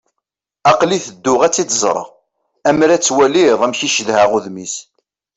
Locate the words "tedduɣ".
1.05-1.39